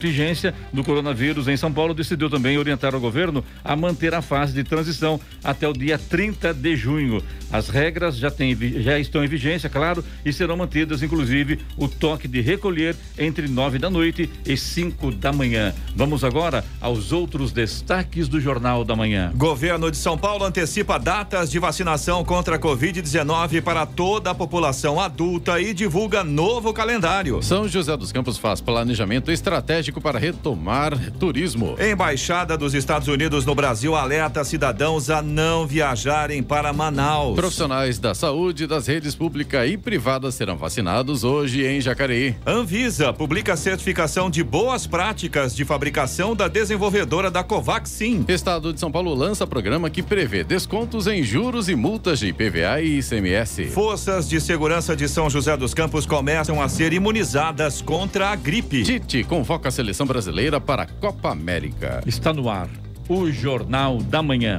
[0.00, 4.52] contingência do coronavírus em São Paulo decidiu também orientar o governo a manter a fase
[4.52, 7.20] de transição até o dia 30 de junho.
[7.50, 12.28] As regras já, tem, já estão em vigência, claro, e serão mantidas, inclusive, o toque
[12.28, 15.74] de recolher entre nove da noite e cinco da manhã.
[15.96, 19.32] Vamos agora aos outros destaques do Jornal da Manhã.
[19.34, 25.00] Governo de São Paulo antecipa datas de vacinação contra a Covid-19 para toda a população
[25.00, 27.42] adulta e divulga novo calendário.
[27.42, 31.76] São José dos Campos faz planejamento estratégico estratégico para retomar turismo.
[31.80, 37.34] Embaixada dos Estados Unidos no Brasil alerta cidadãos a não viajarem para Manaus.
[37.34, 42.36] Profissionais da saúde das redes pública e privada serão vacinados hoje em Jacareí.
[42.46, 48.24] Anvisa publica certificação de boas práticas de fabricação da desenvolvedora da Covaxin.
[48.28, 52.80] Estado de São Paulo lança programa que prevê descontos em juros e multas de IPVA
[52.82, 53.66] e ICMS.
[53.66, 58.82] Forças de segurança de São José dos Campos começam a ser imunizadas contra a gripe.
[58.82, 62.02] Tite convoca seleção brasileira para a Copa América.
[62.04, 62.68] Está no ar
[63.08, 64.58] o Jornal da Manhã.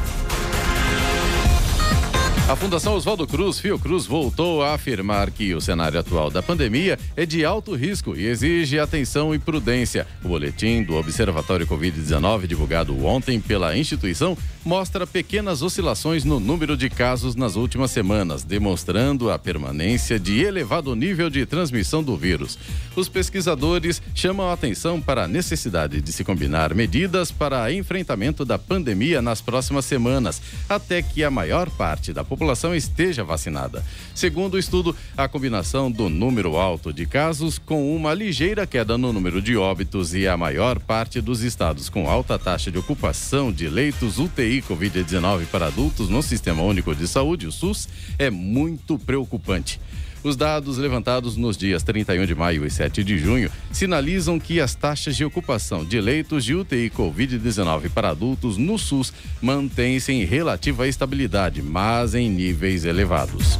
[2.51, 7.25] A Fundação Oswaldo Cruz, Fiocruz, voltou a afirmar que o cenário atual da pandemia é
[7.25, 10.05] de alto risco e exige atenção e prudência.
[10.21, 16.89] O boletim do Observatório Covid-19, divulgado ontem pela instituição, mostra pequenas oscilações no número de
[16.89, 22.59] casos nas últimas semanas, demonstrando a permanência de elevado nível de transmissão do vírus.
[22.97, 28.59] Os pesquisadores chamam a atenção para a necessidade de se combinar medidas para enfrentamento da
[28.59, 32.40] pandemia nas próximas semanas, até que a maior parte da população
[32.75, 33.83] esteja vacinada.
[34.15, 39.13] Segundo o estudo, a combinação do número alto de casos com uma ligeira queda no
[39.13, 43.67] número de óbitos e a maior parte dos estados com alta taxa de ocupação de
[43.67, 47.87] leitos UTI Covid-19 para adultos no Sistema Único de Saúde, o SUS,
[48.17, 49.79] é muito preocupante.
[50.23, 54.75] Os dados levantados nos dias 31 de maio e 7 de junho sinalizam que as
[54.75, 59.11] taxas de ocupação de leitos de UTI Covid-19 para adultos no SUS
[59.41, 63.57] mantêm-se em relativa estabilidade, mas em níveis elevados.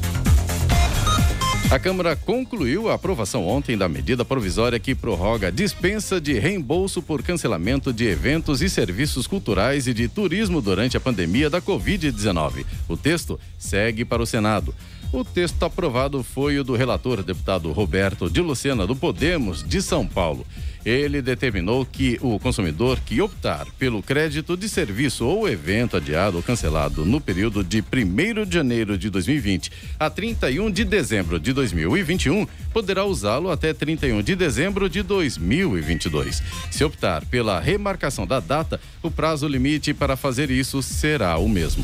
[1.72, 7.02] A Câmara concluiu a aprovação ontem da medida provisória que prorroga a dispensa de reembolso
[7.02, 12.66] por cancelamento de eventos e serviços culturais e de turismo durante a pandemia da Covid-19.
[12.90, 14.76] O texto segue para o Senado.
[15.14, 20.08] O texto aprovado foi o do relator deputado Roberto de Lucena do Podemos de São
[20.08, 20.48] Paulo.
[20.86, 26.44] Ele determinou que o consumidor que optar pelo crédito de serviço ou evento adiado ou
[26.44, 29.70] cancelado no período de 1 de janeiro de 2020
[30.00, 36.42] a 31 de dezembro de 2021 poderá usá-lo até 31 de dezembro de 2022.
[36.72, 41.84] Se optar pela remarcação da data, o prazo limite para fazer isso será o mesmo.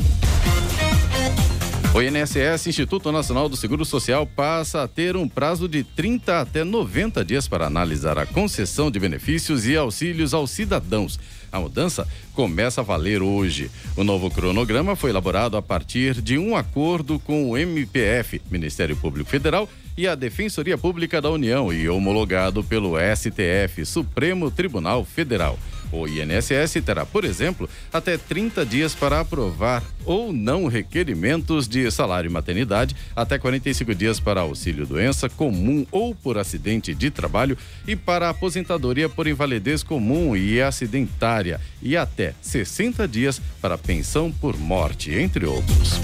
[1.98, 6.62] O INSS, Instituto Nacional do Seguro Social, passa a ter um prazo de 30 até
[6.62, 11.18] 90 dias para analisar a concessão de benefícios e auxílios aos cidadãos.
[11.50, 13.68] A mudança começa a valer hoje.
[13.96, 19.28] O novo cronograma foi elaborado a partir de um acordo com o MPF, Ministério Público
[19.28, 25.58] Federal, e a Defensoria Pública da União e homologado pelo STF, Supremo Tribunal Federal.
[25.90, 32.28] O INSS terá, por exemplo, até 30 dias para aprovar ou não requerimentos de salário
[32.28, 37.56] e maternidade, até 45 dias para auxílio doença comum ou por acidente de trabalho
[37.86, 44.56] e para aposentadoria por invalidez comum e acidentária, e até 60 dias para pensão por
[44.56, 46.00] morte, entre outros.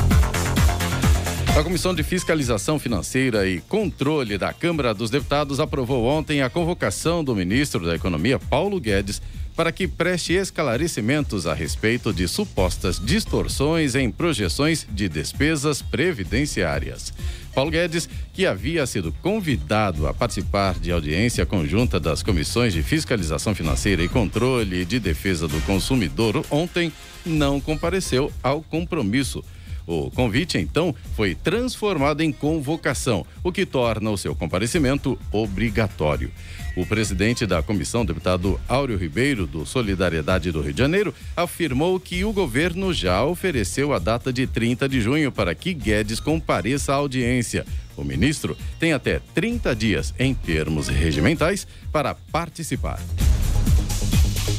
[1.56, 7.22] A Comissão de Fiscalização Financeira e Controle da Câmara dos Deputados aprovou ontem a convocação
[7.22, 9.22] do ministro da Economia, Paulo Guedes,
[9.56, 17.12] para que preste esclarecimentos a respeito de supostas distorções em projeções de despesas previdenciárias.
[17.54, 23.54] Paulo Guedes, que havia sido convidado a participar de audiência conjunta das comissões de fiscalização
[23.54, 26.92] financeira e controle de defesa do consumidor ontem,
[27.24, 29.44] não compareceu ao compromisso.
[29.86, 36.30] O convite, então, foi transformado em convocação, o que torna o seu comparecimento obrigatório.
[36.76, 42.24] O presidente da comissão, deputado Áureo Ribeiro, do Solidariedade do Rio de Janeiro, afirmou que
[42.24, 46.96] o governo já ofereceu a data de 30 de junho para que Guedes compareça à
[46.96, 47.64] audiência.
[47.96, 52.98] O ministro tem até 30 dias, em termos regimentais, para participar.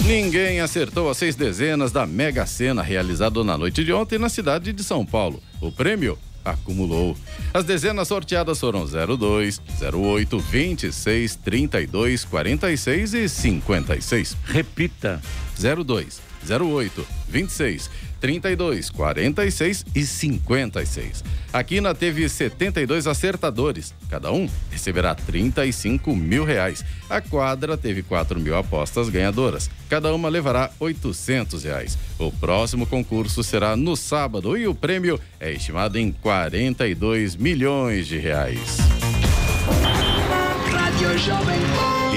[0.06, 4.72] Ninguém acertou as seis dezenas da Mega Sena realizado na noite de ontem na cidade
[4.74, 5.42] de São Paulo.
[5.62, 7.18] O prêmio acumulou.
[7.54, 9.62] As dezenas sorteadas foram 02,
[9.94, 14.38] 08, 26, 32, 46 e 56.
[14.46, 15.22] Repita.
[15.58, 17.90] 02, 08, 26,
[18.26, 21.24] 32, 46 e 56.
[21.54, 23.94] A Quina teve 72 acertadores.
[24.10, 26.84] Cada um receberá 35 mil reais.
[27.08, 29.70] A quadra teve 4 mil apostas ganhadoras.
[29.88, 32.00] Cada uma levará 800 reais.
[32.18, 38.18] O próximo concurso será no sábado e o prêmio é estimado em 42 milhões de
[38.18, 38.78] reais.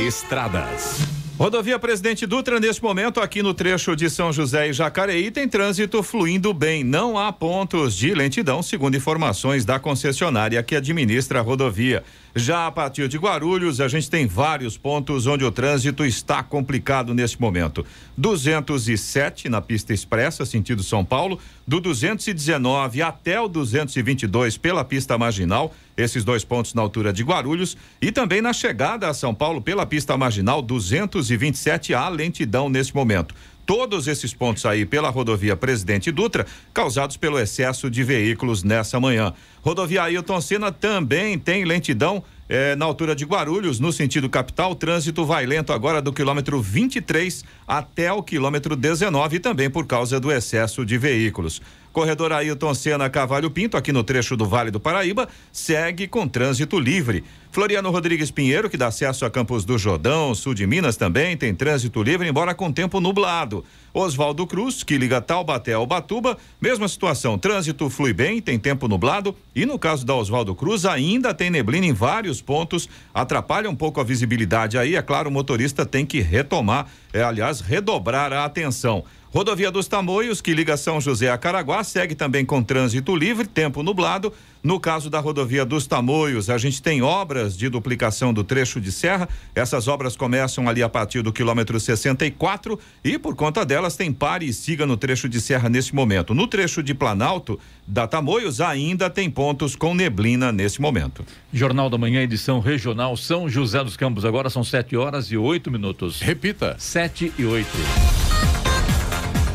[0.07, 1.18] Estradas.
[1.39, 6.03] Rodovia Presidente Dutra, neste momento, aqui no trecho de São José e Jacareí, tem trânsito
[6.03, 6.83] fluindo bem.
[6.83, 12.03] Não há pontos de lentidão, segundo informações da concessionária que administra a rodovia.
[12.35, 17.15] Já a partir de Guarulhos, a gente tem vários pontos onde o trânsito está complicado
[17.15, 17.87] neste momento.
[18.17, 21.39] 207 na pista expressa, sentido São Paulo,
[21.69, 27.77] do 219 até o 222 pela pista marginal esses dois pontos na altura de Guarulhos
[28.01, 33.35] e também na chegada a São Paulo pela pista marginal 227 há lentidão nesse momento.
[33.69, 39.35] Todos esses pontos aí pela rodovia Presidente Dutra, causados pelo excesso de veículos nessa manhã.
[39.61, 44.75] Rodovia Ailton Senna também tem lentidão é, na altura de Guarulhos, no sentido capital, o
[44.75, 50.33] trânsito vai lento agora do quilômetro 23 até o quilômetro 19, também por causa do
[50.33, 51.61] excesso de veículos.
[51.99, 56.79] Corredor Ailton Senna Cavalho Pinto, aqui no trecho do Vale do Paraíba, segue com trânsito
[56.79, 57.25] livre.
[57.51, 61.53] Floriano Rodrigues Pinheiro, que dá acesso a Campos do Jordão, sul de Minas também, tem
[61.53, 63.65] trânsito livre, embora com tempo nublado.
[63.93, 69.35] Oswaldo Cruz, que liga Taubaté ao Batuba, mesma situação, trânsito flui bem, tem tempo nublado
[69.53, 74.01] e no caso da Oswaldo Cruz ainda tem neblina em vários pontos, atrapalha um pouco
[74.01, 79.03] a visibilidade aí, é claro, o motorista tem que retomar, é, aliás, redobrar a atenção.
[79.31, 83.83] Rodovia dos Tamoios, que liga São José a Caraguá, segue também com trânsito livre, tempo
[83.83, 84.33] nublado.
[84.63, 88.91] No caso da rodovia dos Tamoios, a gente tem obras de duplicação do trecho de
[88.91, 89.29] serra.
[89.55, 94.47] Essas obras começam ali a partir do quilômetro 64 e, por conta delas, tem pare
[94.47, 96.35] e siga no trecho de serra nesse momento.
[96.35, 101.25] No trecho de Planalto da Tamoios, ainda tem pontos com neblina nesse momento.
[101.53, 104.25] Jornal da Manhã, edição regional São José dos Campos.
[104.25, 106.21] Agora são 7 horas e 8 minutos.
[106.21, 108.28] Repita: 7 e 8.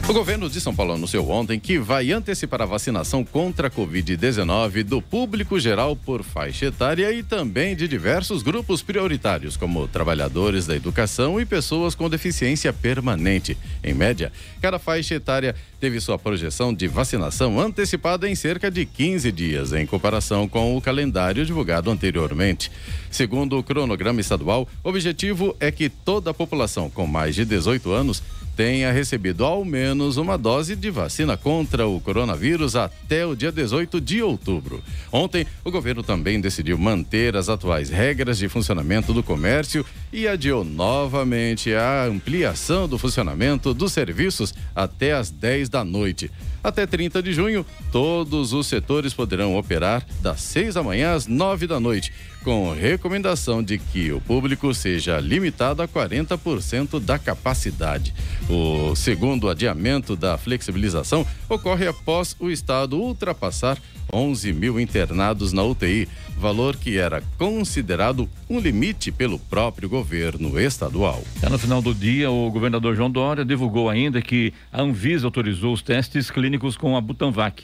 [0.06, 4.84] O governo de São Paulo anunciou ontem que vai antecipar a vacinação contra a Covid-19
[4.84, 10.76] do público geral por faixa etária e também de diversos grupos prioritários, como trabalhadores da
[10.76, 13.58] educação e pessoas com deficiência permanente.
[13.82, 14.30] Em média,
[14.62, 19.86] cada faixa etária teve sua projeção de vacinação antecipada em cerca de 15 dias, em
[19.86, 22.70] comparação com o calendário divulgado anteriormente.
[23.10, 27.90] Segundo o cronograma estadual, o objetivo é que toda a população com mais de 18
[27.90, 28.22] anos
[28.56, 34.00] tenha recebido ao menos uma dose de vacina contra o coronavírus até o dia 18
[34.00, 34.84] de outubro.
[35.12, 40.64] Ontem, o governo também decidiu manter as atuais regras de funcionamento do comércio e adiou
[40.64, 46.32] novamente a ampliação do funcionamento dos serviços até às 10 da noite.
[46.64, 51.68] Até 30 de junho, todos os setores poderão operar das 6 da manhã às 9
[51.68, 58.14] da noite com recomendação de que o público seja limitado a 40% da capacidade.
[58.50, 63.78] O segundo adiamento da flexibilização ocorre após o Estado ultrapassar
[64.12, 66.08] 11 mil internados na UTI,
[66.44, 71.24] valor que era considerado um limite pelo próprio governo estadual.
[71.50, 75.82] No final do dia, o governador João Dória divulgou ainda que a Anvisa autorizou os
[75.82, 77.64] testes clínicos com a Butanvac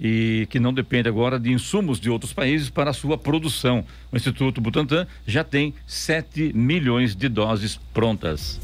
[0.00, 3.84] e que não depende agora de insumos de outros países para a sua produção.
[4.10, 8.60] O Instituto Butantan já tem 7 milhões de doses prontas.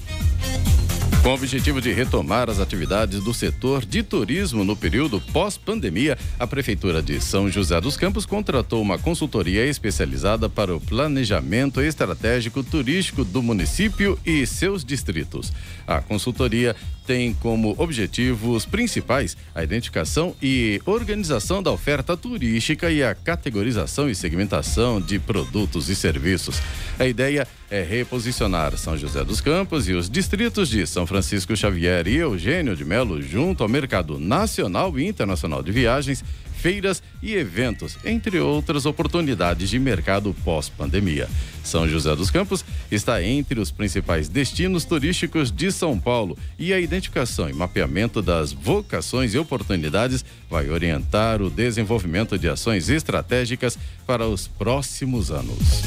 [1.25, 6.47] Com o objetivo de retomar as atividades do setor de turismo no período pós-pandemia, a
[6.47, 13.25] Prefeitura de São José dos Campos contratou uma consultoria especializada para o planejamento estratégico turístico
[13.25, 15.51] do município e seus distritos.
[15.87, 23.15] A consultoria tem como objetivos principais a identificação e organização da oferta turística e a
[23.15, 26.61] categorização e segmentação de produtos e serviços.
[26.99, 32.07] A ideia é reposicionar São José dos Campos e os distritos de São Francisco Xavier
[32.07, 36.25] e Eugênio de Melo junto ao mercado nacional e internacional de viagens
[36.65, 41.29] feiras e eventos, entre outras oportunidades de mercado pós-pandemia.
[41.65, 46.79] São José dos Campos está entre os principais destinos turísticos de São Paulo e a
[46.79, 54.29] identificação e mapeamento das vocações e oportunidades vai orientar o desenvolvimento de ações estratégicas para
[54.29, 55.83] os próximos anos.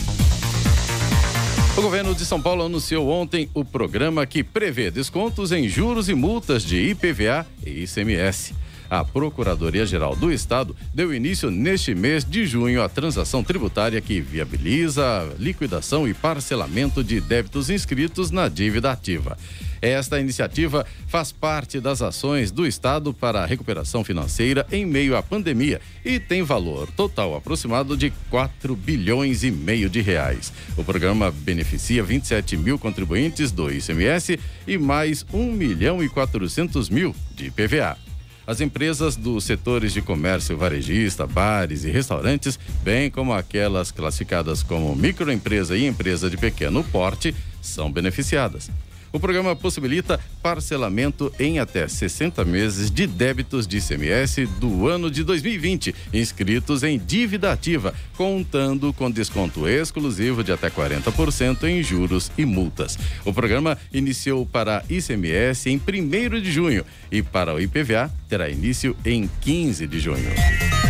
[1.77, 6.15] O governo de São Paulo anunciou ontem o programa que prevê descontos em juros e
[6.15, 8.55] multas de IPVA e ICMS.
[8.89, 15.03] A Procuradoria-Geral do Estado deu início neste mês de junho à transação tributária que viabiliza
[15.03, 19.37] a liquidação e parcelamento de débitos inscritos na dívida ativa.
[19.81, 25.21] Esta iniciativa faz parte das ações do Estado para a recuperação financeira em meio à
[25.21, 30.51] pandemia e tem valor total aproximado de 4 bilhões e meio de reais.
[30.75, 37.15] O programa beneficia 27 mil contribuintes do ICMS e mais 1 milhão e 400 mil
[37.35, 38.06] de PVA.
[38.47, 44.95] As empresas dos setores de comércio varejista, bares e restaurantes, bem como aquelas classificadas como
[44.95, 48.71] microempresa e empresa de pequeno porte, são beneficiadas.
[49.11, 55.23] O programa possibilita parcelamento em até 60 meses de débitos de ICMS do ano de
[55.23, 62.45] 2020, inscritos em dívida ativa, contando com desconto exclusivo de até 40% em juros e
[62.45, 62.97] multas.
[63.25, 68.95] O programa iniciou para ICMS em 1 de junho e para o IPVA terá início
[69.05, 70.86] em 15 de junho.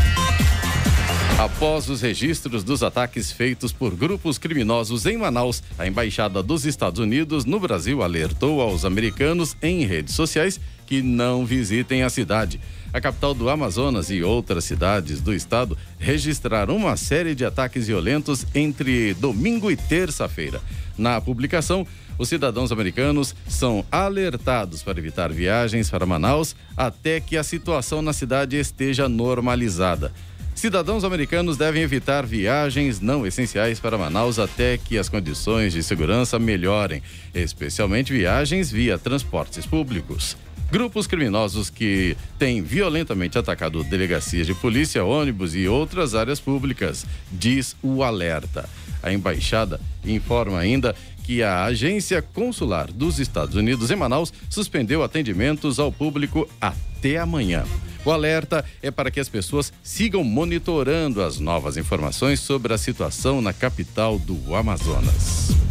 [1.37, 6.99] Após os registros dos ataques feitos por grupos criminosos em Manaus, a Embaixada dos Estados
[6.99, 12.59] Unidos no Brasil alertou aos americanos em redes sociais que não visitem a cidade.
[12.91, 18.43] A capital do Amazonas e outras cidades do estado registraram uma série de ataques violentos
[18.55, 20.59] entre domingo e terça-feira.
[20.97, 21.85] Na publicação,
[22.17, 28.11] os cidadãos americanos são alertados para evitar viagens para Manaus até que a situação na
[28.11, 30.11] cidade esteja normalizada.
[30.57, 36.39] Cidadãos americanos devem evitar viagens não essenciais para Manaus até que as condições de segurança
[36.39, 40.35] melhorem, especialmente viagens via transportes públicos.
[40.71, 47.75] Grupos criminosos que têm violentamente atacado delegacias de polícia, ônibus e outras áreas públicas, diz
[47.83, 48.67] o alerta.
[49.03, 55.77] A embaixada informa ainda que a agência consular dos Estados Unidos em Manaus suspendeu atendimentos
[55.77, 57.63] ao público até amanhã.
[58.07, 63.41] O alerta é para que as pessoas sigam monitorando as novas informações sobre a situação
[63.41, 65.66] na capital do Amazonas.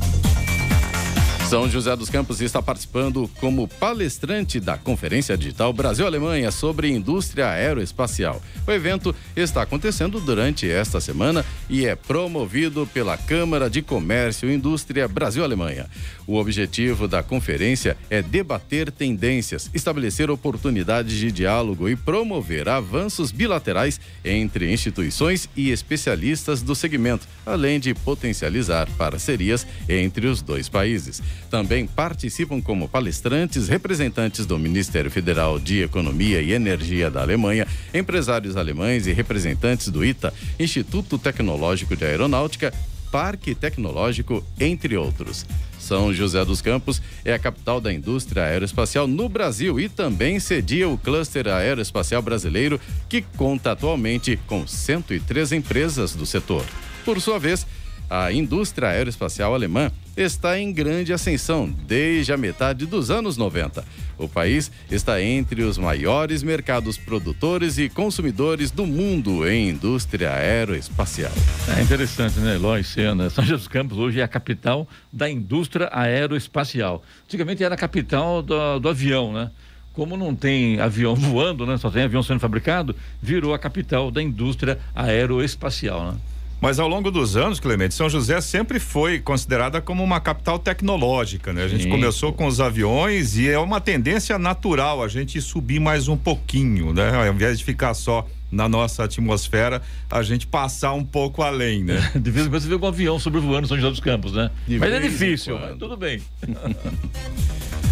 [1.49, 8.43] São José dos Campos está participando como palestrante da Conferência Digital Brasil-Alemanha sobre indústria aeroespacial.
[8.67, 14.55] O evento está acontecendo durante esta semana e é promovido pela Câmara de Comércio e
[14.57, 15.87] Indústria Brasil-Alemanha.
[16.27, 24.01] O objetivo da conferência é debater tendências, estabelecer oportunidades de diálogo e promover avanços bilaterais
[24.25, 31.23] entre instituições e especialistas do segmento, além de potencializar parcerias entre os dois países.
[31.51, 38.57] Também participam como palestrantes representantes do Ministério Federal de Economia e Energia da Alemanha, empresários
[38.57, 42.73] alemães e representantes do ITA, Instituto Tecnológico de Aeronáutica,
[43.11, 45.47] Parque Tecnológico, entre outros.
[45.79, 50.89] São José dos Campos é a capital da indústria aeroespacial no Brasil e também cedia
[50.89, 56.65] o cluster aeroespacial brasileiro, que conta atualmente com 103 empresas do setor.
[57.05, 57.67] Por sua vez,
[58.09, 63.85] a indústria aeroespacial alemã está em grande ascensão desde a metade dos anos 90.
[64.19, 71.33] O país está entre os maiores mercados produtores e consumidores do mundo em indústria aeroespacial.
[71.77, 73.29] É interessante, né, Eloy Sena?
[73.31, 77.03] São José dos Campos hoje é a capital da indústria aeroespacial.
[77.25, 79.51] Antigamente era a capital do, do avião, né?
[79.93, 81.77] Como não tem avião voando, né?
[81.77, 86.19] Só tem avião sendo fabricado, virou a capital da indústria aeroespacial, né?
[86.61, 91.53] Mas ao longo dos anos, Clemente, São José sempre foi considerada como uma capital tecnológica,
[91.53, 91.65] né?
[91.65, 91.91] A gente Sim.
[91.91, 96.93] começou com os aviões e é uma tendência natural a gente subir mais um pouquinho,
[96.93, 97.15] né?
[97.15, 102.11] Ao invés de ficar só na nossa atmosfera, a gente passar um pouco além, né?
[102.17, 104.51] De vez em quando você vê um avião sobrevoando São José dos Campos, né?
[104.67, 106.23] De mas é difícil, mas tudo bem.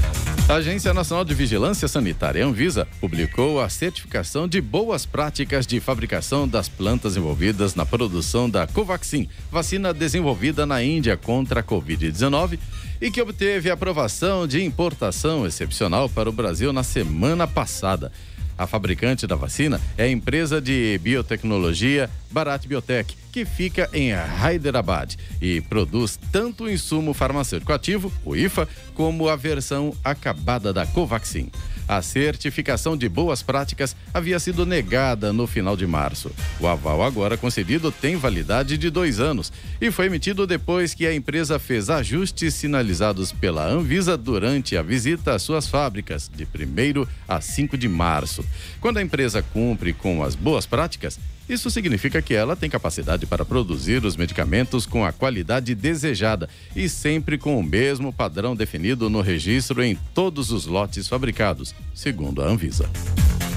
[0.46, 6.46] A Agência Nacional de Vigilância Sanitária, Anvisa, publicou a certificação de boas práticas de fabricação
[6.46, 12.58] das plantas envolvidas na produção da Covaxin, vacina desenvolvida na Índia contra a Covid-19
[13.00, 18.12] e que obteve aprovação de importação excepcional para o Brasil na semana passada.
[18.56, 25.14] A fabricante da vacina é a empresa de biotecnologia Bharat Biotech, que fica em Hyderabad
[25.40, 31.50] e produz tanto o insumo farmacêutico ativo, o IFA, como a versão acabada da Covaxin.
[31.86, 36.30] A certificação de boas práticas havia sido negada no final de março.
[36.58, 41.14] O aval agora concedido tem validade de dois anos e foi emitido depois que a
[41.14, 47.40] empresa fez ajustes sinalizados pela Anvisa durante a visita às suas fábricas, de 1 a
[47.40, 48.44] 5 de março.
[48.80, 53.44] Quando a empresa cumpre com as boas práticas, isso significa que ela tem capacidade para
[53.44, 59.20] produzir os medicamentos com a qualidade desejada e sempre com o mesmo padrão definido no
[59.20, 62.88] registro em todos os lotes fabricados, segundo a Anvisa.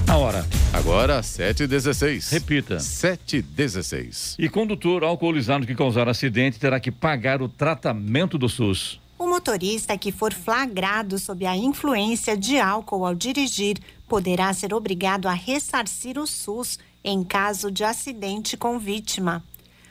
[0.08, 0.46] A hora.
[0.72, 2.30] Agora, 7h16.
[2.32, 2.76] Repita.
[2.76, 4.36] 7h16.
[4.38, 8.98] E condutor alcoolizado que causar acidente terá que pagar o tratamento do SUS.
[9.18, 13.78] O motorista que for flagrado sob a influência de álcool ao dirigir
[14.08, 16.78] poderá ser obrigado a ressarcir o SUS
[17.10, 19.42] em caso de acidente com vítima.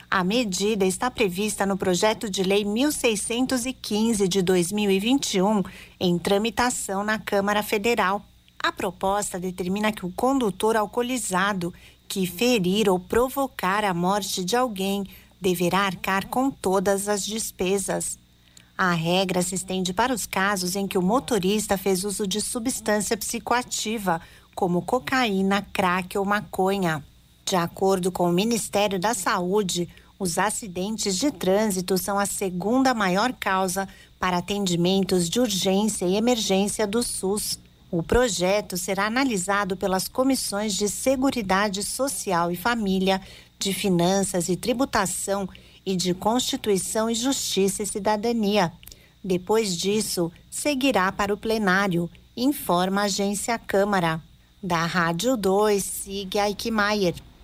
[0.09, 5.63] A medida está prevista no projeto de lei 1615 de 2021,
[6.00, 8.24] em tramitação na Câmara Federal.
[8.59, 11.74] A proposta determina que o condutor alcoolizado
[12.07, 15.03] que ferir ou provocar a morte de alguém
[15.41, 18.19] deverá arcar com todas as despesas.
[18.77, 23.17] A regra se estende para os casos em que o motorista fez uso de substância
[23.17, 24.21] psicoativa,
[24.57, 27.05] como cocaína, crack ou maconha.
[27.45, 29.87] De acordo com o Ministério da Saúde,
[30.17, 33.87] os acidentes de trânsito são a segunda maior causa
[34.19, 37.59] para atendimentos de urgência e emergência do SUS.
[37.91, 43.21] O projeto será analisado pelas comissões de Seguridade Social e Família,
[43.59, 45.47] de Finanças e Tributação
[45.85, 48.73] e de Constituição e Justiça e Cidadania.
[49.23, 54.19] Depois disso, seguirá para o plenário, informa a agência Câmara.
[54.61, 57.13] Da Rádio 2, siga Aikmaier.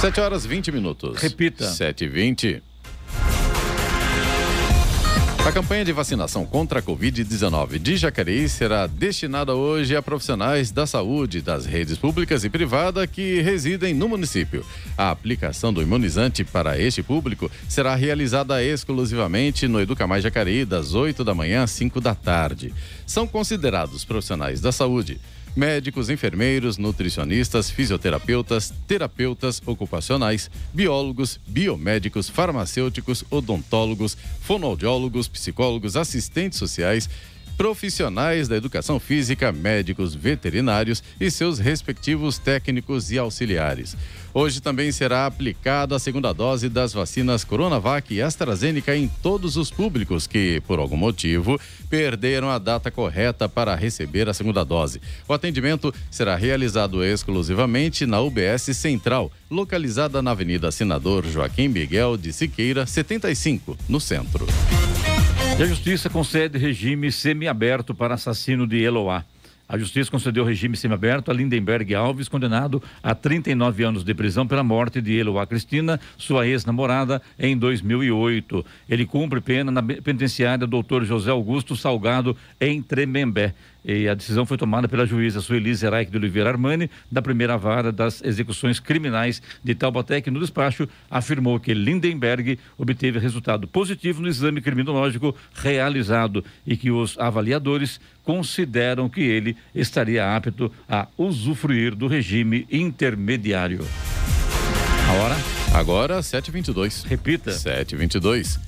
[0.00, 1.20] 7 horas 20 minutos.
[1.20, 1.68] Repita.
[1.68, 2.62] 7 e 20.
[5.44, 10.86] A campanha de vacinação contra a Covid-19 de Jacareí será destinada hoje a profissionais da
[10.86, 14.64] saúde das redes públicas e privadas que residem no município.
[14.96, 21.24] A aplicação do imunizante para este público será realizada exclusivamente no Educamais Jacareí, das 8
[21.24, 22.72] da manhã às 5 da tarde.
[23.04, 25.18] São considerados profissionais da saúde
[25.58, 37.10] médicos, enfermeiros, nutricionistas, fisioterapeutas, terapeutas ocupacionais, biólogos, biomédicos, farmacêuticos, odontólogos, fonoaudiólogos, psicólogos, assistentes sociais,
[37.58, 43.96] profissionais da educação física, médicos, veterinários e seus respectivos técnicos e auxiliares.
[44.32, 49.72] Hoje também será aplicada a segunda dose das vacinas Coronavac e AstraZeneca em todos os
[49.72, 55.00] públicos que, por algum motivo, perderam a data correta para receber a segunda dose.
[55.26, 62.32] O atendimento será realizado exclusivamente na UBS Central, localizada na Avenida Senador Joaquim Miguel de
[62.32, 64.46] Siqueira, 75, no centro.
[65.58, 69.24] E a Justiça concede regime semiaberto para assassino de Eloá.
[69.68, 74.62] A Justiça concedeu regime semiaberto a Lindenberg Alves, condenado a 39 anos de prisão pela
[74.62, 78.64] morte de Eloá Cristina, sua ex-namorada, em 2008.
[78.88, 81.02] Ele cumpre pena na penitenciária Dr.
[81.02, 83.52] José Augusto Salgado, em Tremembé.
[83.84, 87.92] E a decisão foi tomada pela juíza Sueli Zeraik de Oliveira Armani, da primeira vara
[87.92, 94.28] das execuções criminais de Taubaté, que no despacho afirmou que Lindenberg obteve resultado positivo no
[94.28, 102.06] exame criminológico realizado e que os avaliadores consideram que ele estaria apto a usufruir do
[102.06, 103.86] regime intermediário.
[105.08, 105.36] A hora?
[105.72, 107.06] Agora, 7h22.
[107.06, 107.52] Repita.
[107.52, 108.58] 7h22.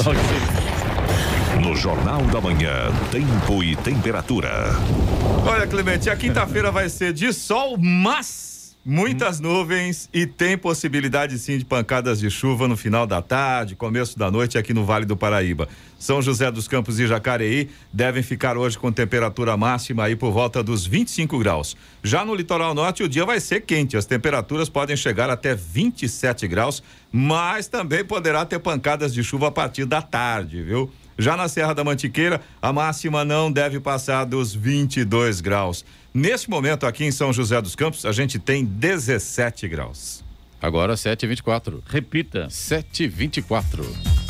[1.62, 4.74] No Jornal da Manhã, tempo e temperatura.
[5.48, 8.56] Olha, Clemente, a quinta-feira vai ser de sol, mas
[8.88, 14.15] Muitas nuvens e tem possibilidade sim de pancadas de chuva no final da tarde, começo
[14.15, 15.68] da noite aqui no Vale do Paraíba.
[15.98, 20.62] São José dos Campos e Jacareí devem ficar hoje com temperatura máxima aí por volta
[20.62, 21.76] dos 25 graus.
[22.04, 26.48] Já no litoral norte o dia vai ser quente, as temperaturas podem chegar até 27
[26.48, 30.91] graus, mas também poderá ter pancadas de chuva a partir da tarde, viu?
[31.17, 35.86] Já na Serra da Mantiqueira, a máxima não deve passar dos 22 graus.
[36.13, 40.23] Neste momento, aqui em São José dos Campos, a gente tem 17 graus.
[40.62, 41.82] Agora 7h24.
[41.86, 42.47] Repita.
[42.47, 44.24] 7h24.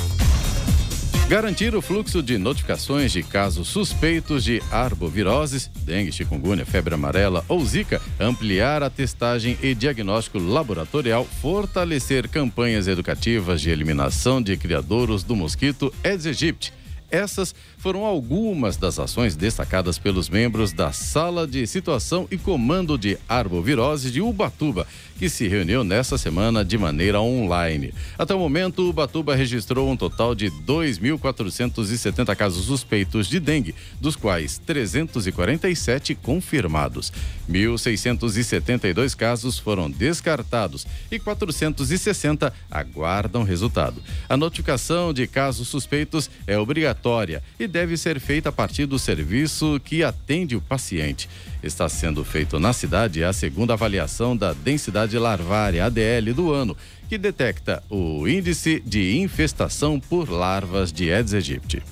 [1.28, 7.66] Garantir o fluxo de notificações de casos suspeitos de arboviroses, dengue, chikungunya, febre amarela ou
[7.66, 15.36] zika, ampliar a testagem e diagnóstico laboratorial, fortalecer campanhas educativas de eliminação de criadouros do
[15.36, 16.72] mosquito Aedes aegypti.
[17.10, 23.16] Essas foram algumas das ações destacadas pelos membros da Sala de Situação e Comando de
[23.30, 24.88] Arbovirose de Ubatuba,
[25.20, 27.94] que se reuniu nesta semana de maneira online.
[28.18, 34.58] Até o momento, Ubatuba registrou um total de 2.470 casos suspeitos de dengue, dos quais
[34.66, 37.14] 347 confirmados.
[37.48, 44.02] 1.672 casos foram descartados e 460 aguardam resultado.
[44.28, 49.82] A notificação de casos suspeitos é obrigatória e deve ser feita a partir do serviço
[49.84, 51.28] que atende o paciente.
[51.62, 56.78] Está sendo feito na cidade a segunda avaliação da densidade larvária ADL do ano,
[57.10, 61.84] que detecta o índice de infestação por larvas de Aedes aegypti.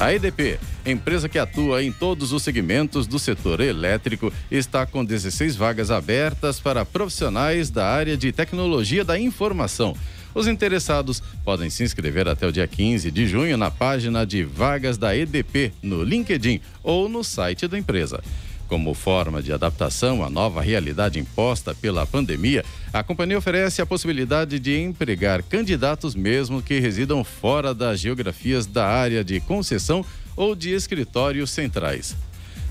[0.00, 5.54] A EDP, empresa que atua em todos os segmentos do setor elétrico, está com 16
[5.54, 9.96] vagas abertas para profissionais da área de tecnologia da informação.
[10.34, 14.96] Os interessados podem se inscrever até o dia 15 de junho na página de vagas
[14.96, 18.22] da EDP no LinkedIn ou no site da empresa.
[18.66, 24.58] Como forma de adaptação à nova realidade imposta pela pandemia, a companhia oferece a possibilidade
[24.58, 30.02] de empregar candidatos mesmo que residam fora das geografias da área de concessão
[30.34, 32.16] ou de escritórios centrais.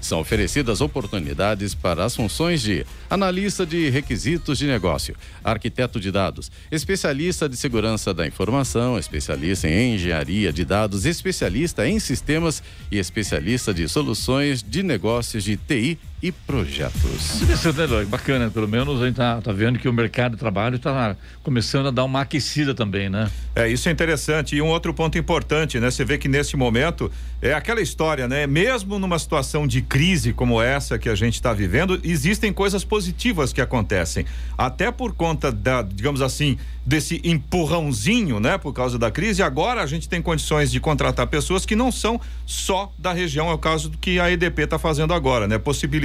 [0.02, 6.52] São oferecidas oportunidades para as funções de analista de requisitos de negócio, arquiteto de dados,
[6.72, 13.74] especialista de segurança da informação, especialista em engenharia de dados, especialista em sistemas e especialista
[13.74, 17.42] de soluções de negócios de TI e projetos.
[17.80, 18.06] Eloy?
[18.06, 21.88] Bacana, pelo menos a gente tá, tá vendo que o mercado de trabalho está começando
[21.88, 23.30] a dar uma aquecida também, né?
[23.56, 24.56] É, isso é interessante.
[24.56, 25.90] E um outro ponto importante, né?
[25.90, 28.46] Você vê que nesse momento é aquela história, né?
[28.46, 33.52] Mesmo numa situação de crise como essa que a gente está vivendo, existem coisas positivas
[33.52, 34.26] que acontecem.
[34.58, 39.44] Até por conta da, digamos assim, desse empurrãozinho, né, por causa da crise.
[39.44, 43.54] Agora a gente tem condições de contratar pessoas que não são só da região, é
[43.54, 45.58] o caso do que a EDP está fazendo agora, né?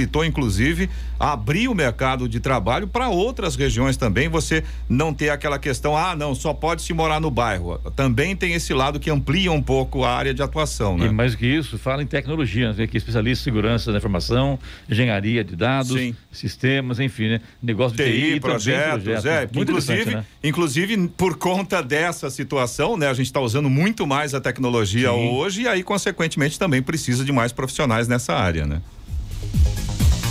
[0.07, 0.89] Possibilitou inclusive
[1.19, 4.27] abrir o mercado de trabalho para outras regiões também.
[4.29, 7.77] Você não ter aquela questão, ah, não, só pode se morar no bairro.
[7.95, 11.07] Também tem esse lado que amplia um pouco a área de atuação, né?
[11.07, 12.87] E mais do que isso, fala em tecnologia, né?
[12.87, 16.15] que especialista em segurança da informação, engenharia de dados, Sim.
[16.31, 17.41] sistemas, enfim, né?
[17.61, 20.25] Negócio de TI, TI projetos, projetos, é, inclusive, né?
[20.43, 25.09] inclusive inclusive por conta dessa situação, né, a gente está usando muito mais a tecnologia
[25.09, 25.29] Sim.
[25.29, 28.81] hoje e aí consequentemente também precisa de mais profissionais nessa área, né?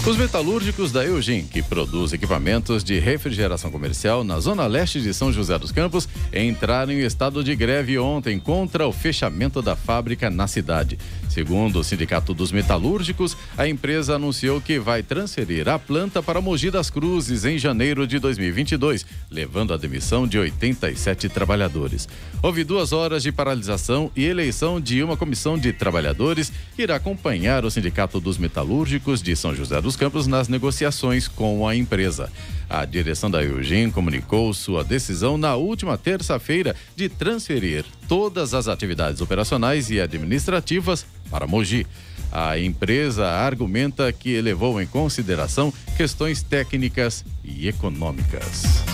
[0.06, 5.32] Os metalúrgicos da Eugin, que produz equipamentos de refrigeração comercial na zona leste de São
[5.32, 10.46] José dos Campos, entraram em estado de greve ontem contra o fechamento da fábrica na
[10.46, 10.96] cidade.
[11.28, 16.70] Segundo o Sindicato dos Metalúrgicos, a empresa anunciou que vai transferir a planta para Mogi
[16.70, 22.08] das Cruzes em janeiro de 2022, levando à demissão de 87 trabalhadores.
[22.42, 27.64] Houve duas horas de paralisação e eleição de uma comissão de trabalhadores que irá acompanhar
[27.64, 32.30] o Sindicato dos Metalúrgicos de São José dos Campos nas negociações com a empresa.
[32.68, 39.20] A direção da Eugene comunicou sua decisão na última terça-feira de transferir todas as atividades
[39.20, 41.86] operacionais e administrativas para Mogi.
[42.30, 48.84] A empresa argumenta que levou em consideração questões técnicas e econômicas.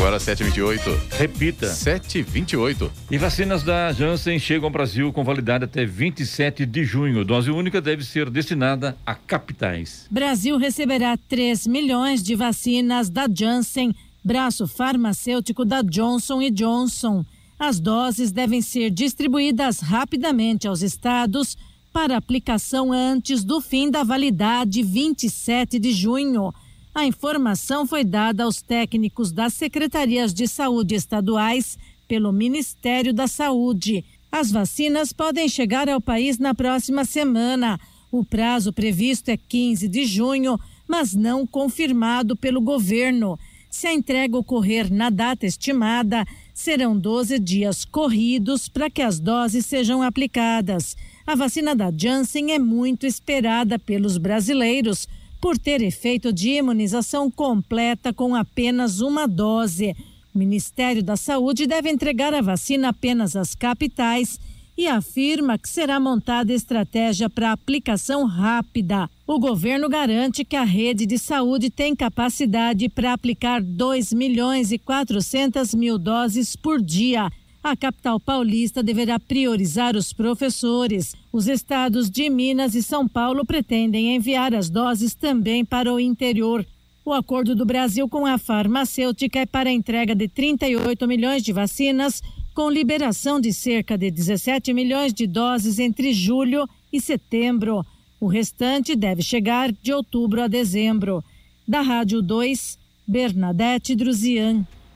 [0.00, 0.98] Agora 7h28.
[1.18, 1.66] Repita.
[1.66, 2.90] 7h28.
[3.10, 7.22] E vacinas da Janssen chegam ao Brasil com validade até 27 de junho.
[7.22, 10.06] Dose única deve ser destinada a capitais.
[10.10, 17.22] Brasil receberá 3 milhões de vacinas da Janssen, braço farmacêutico da Johnson Johnson.
[17.60, 21.58] As doses devem ser distribuídas rapidamente aos estados
[21.92, 26.54] para aplicação antes do fim da validade 27 de junho.
[26.94, 31.76] A informação foi dada aos técnicos das secretarias de saúde estaduais
[32.08, 34.06] pelo Ministério da Saúde.
[34.32, 37.78] As vacinas podem chegar ao país na próxima semana.
[38.10, 43.38] O prazo previsto é 15 de junho, mas não confirmado pelo governo.
[43.68, 46.26] Se a entrega ocorrer na data estimada,
[46.60, 50.94] serão 12 dias corridos para que as doses sejam aplicadas.
[51.26, 55.08] A vacina da Janssen é muito esperada pelos brasileiros
[55.40, 59.96] por ter efeito de imunização completa com apenas uma dose.
[60.34, 64.38] O Ministério da Saúde deve entregar a vacina apenas às capitais
[64.80, 69.10] e afirma que será montada estratégia para aplicação rápida.
[69.26, 74.78] O governo garante que a rede de saúde tem capacidade para aplicar 2 milhões e
[74.78, 77.30] 400 mil doses por dia
[77.62, 81.14] a capital paulista deverá priorizar os professores.
[81.30, 86.64] Os estados de Minas e São Paulo pretendem enviar as doses também para o interior.
[87.04, 91.52] O acordo do Brasil com a farmacêutica é para a entrega de 38 milhões de
[91.52, 92.22] vacinas,
[92.54, 97.84] com liberação de cerca de 17 milhões de doses entre julho e setembro.
[98.20, 101.24] O restante deve chegar de outubro a dezembro.
[101.66, 104.66] Da Rádio 2, Bernadette Druzian.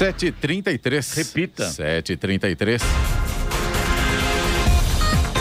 [0.00, 1.14] 7h33.
[1.14, 1.68] Repita.
[1.68, 2.80] 7h33.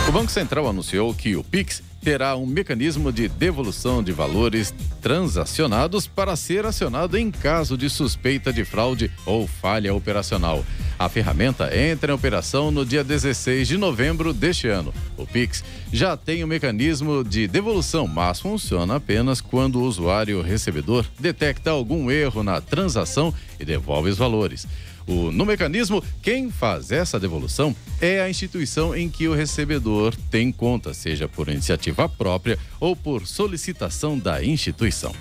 [0.09, 6.07] O Banco Central anunciou que o Pix terá um mecanismo de devolução de valores transacionados
[6.07, 10.63] para ser acionado em caso de suspeita de fraude ou falha operacional.
[10.97, 14.93] A ferramenta entra em operação no dia 16 de novembro deste ano.
[15.17, 20.41] O Pix já tem o um mecanismo de devolução, mas funciona apenas quando o usuário
[20.41, 24.67] recebedor detecta algum erro na transação e devolve os valores.
[25.09, 30.51] O, no mecanismo, quem faz essa devolução é a instituição em que o recebedor tem
[30.51, 35.11] conta, seja por iniciativa própria ou por solicitação da instituição.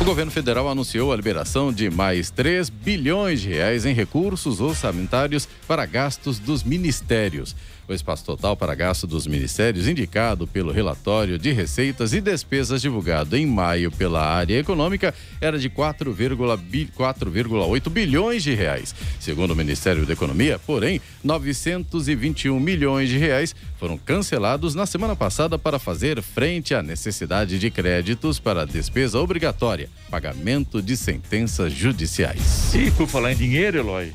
[0.00, 5.48] O governo federal anunciou a liberação de mais 3 bilhões de reais em recursos orçamentários
[5.66, 7.56] para gastos dos ministérios.
[7.88, 13.36] O espaço total para gasto dos ministérios, indicado pelo relatório de receitas e despesas divulgado
[13.36, 18.92] em maio pela área econômica, era de 4,8 bilhões de reais.
[19.20, 25.56] Segundo o Ministério da Economia, porém, 921 milhões de reais foram cancelados na semana passada
[25.56, 32.74] para fazer frente à necessidade de créditos para despesa obrigatória, pagamento de sentenças judiciais.
[32.74, 34.12] E por falar em dinheiro, Eloy,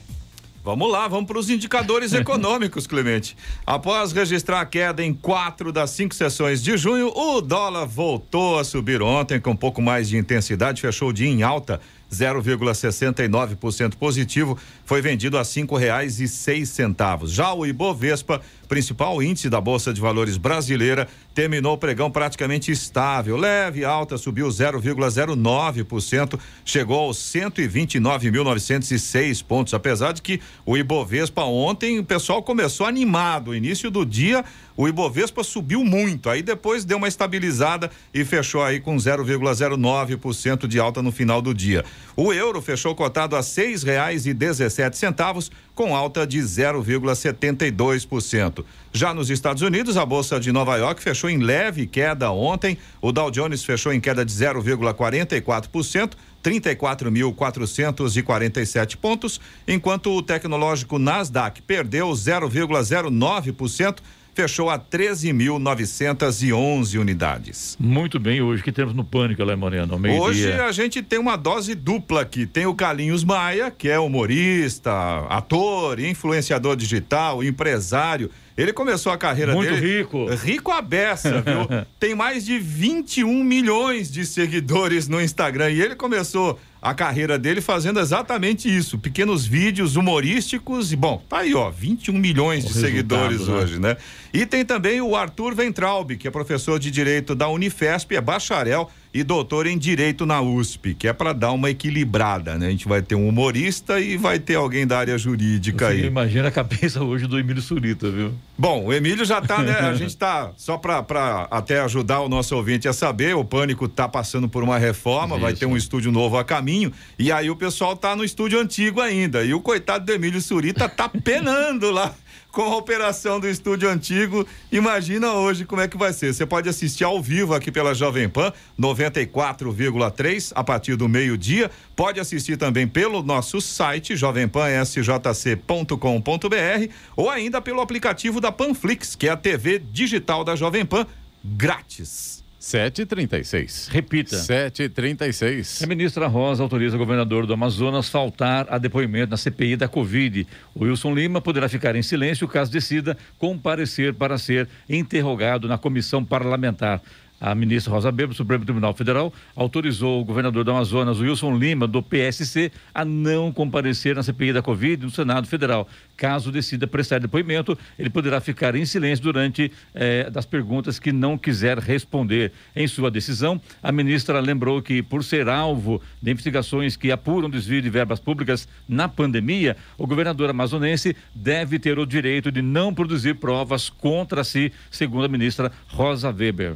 [0.64, 3.36] Vamos lá, vamos para os indicadores econômicos, Clemente.
[3.66, 8.64] Após registrar a queda em quatro das cinco sessões de junho, o dólar voltou a
[8.64, 14.58] subir ontem com um pouco mais de intensidade, fechou o dia em alta 0,69% positivo,
[14.86, 17.32] foi vendido a cinco reais e seis centavos.
[17.32, 21.06] Já o Ibovespa, principal índice da Bolsa de Valores brasileira,
[21.36, 30.22] terminou o pregão praticamente estável, leve alta, subiu 0,09%, chegou aos 129.906 pontos, apesar de
[30.22, 34.46] que o Ibovespa ontem o pessoal começou animado, início do dia
[34.82, 40.80] o Ibovespa subiu muito, aí depois deu uma estabilizada e fechou aí com 0,09% de
[40.80, 41.86] alta no final do dia.
[42.16, 45.52] O euro fechou cotado a seis reais e dezessete centavos,
[45.82, 48.64] com alta de 0,72%.
[48.94, 52.78] Já nos Estados Unidos, a bolsa de Nova York fechou em leve queda ontem.
[53.02, 56.12] O Dow Jones fechou em queda de 0,44%.
[56.44, 63.98] 34.447 pontos, enquanto o tecnológico Nasdaq perdeu 0,09%
[64.34, 67.78] fechou a 13.911 unidades.
[67.80, 70.66] Muito bem, hoje que temos no Pânico, Alain Moreno, meio Hoje dia.
[70.66, 72.46] a gente tem uma dose dupla aqui.
[72.46, 74.92] Tem o Carlinhos Maia, que é humorista,
[75.30, 78.30] ator, influenciador digital, empresário
[78.62, 79.98] Ele começou a carreira Muito dele.
[80.00, 80.28] rico.
[80.36, 81.68] Rico a beça, viu?
[82.00, 85.72] Tem mais de 21 milhões de seguidores no Instagram.
[85.72, 88.98] E ele começou a carreira dele fazendo exatamente isso.
[88.98, 90.92] Pequenos vídeos humorísticos.
[90.92, 93.54] E, bom, tá aí, ó, 21 milhões O de seguidores né?
[93.54, 93.98] hoje, né?
[94.34, 98.90] E tem também o Arthur Ventralbe, que é professor de Direito da Unifesp, é bacharel
[99.14, 102.68] e doutor em Direito na USP, que é para dar uma equilibrada, né?
[102.68, 106.06] A gente vai ter um humorista e vai ter alguém da área jurídica Você aí.
[106.06, 108.34] imagina a cabeça hoje do Emílio Surita, viu?
[108.58, 109.74] Bom, o Emílio já tá, né?
[109.92, 113.88] A gente tá, só pra, pra até ajudar o nosso ouvinte a saber, o Pânico
[113.88, 115.60] tá passando por uma reforma, vai Isso.
[115.60, 119.44] ter um estúdio novo a caminho, e aí o pessoal tá no estúdio antigo ainda,
[119.44, 122.14] e o coitado do Emílio Surita tá penando lá
[122.52, 124.46] com a operação do estúdio antigo.
[124.72, 126.34] Imagina hoje como é que vai ser.
[126.34, 131.72] Você pode assistir ao vivo aqui pela Jovem Pan 94,3 a partir do meio-dia.
[131.96, 139.32] Pode assistir também pelo nosso site jovempan.sjc.com.br ou ainda pelo aplicativo da Panflix, que é
[139.32, 141.06] a TV digital da Jovem Pan,
[141.44, 142.41] grátis.
[142.62, 143.90] 7h36.
[143.90, 144.36] Repita.
[144.36, 145.84] 7h36.
[145.84, 150.48] A ministra Rosa autoriza o governador do Amazonas faltar a depoimento na CPI da Covid.
[150.76, 156.24] O Wilson Lima poderá ficar em silêncio caso decida comparecer para ser interrogado na comissão
[156.24, 157.02] parlamentar.
[157.42, 162.04] A ministra Rosa do Supremo Tribunal Federal, autorizou o governador do Amazonas, Wilson Lima, do
[162.04, 165.88] PSC, a não comparecer na CPI da Covid no Senado Federal.
[166.16, 171.36] Caso decida prestar depoimento, ele poderá ficar em silêncio durante eh, das perguntas que não
[171.36, 172.52] quiser responder.
[172.76, 177.82] Em sua decisão, a ministra lembrou que, por ser alvo de investigações que apuram desvio
[177.82, 183.34] de verbas públicas na pandemia, o governador amazonense deve ter o direito de não produzir
[183.34, 186.76] provas contra si, segundo a ministra Rosa Weber.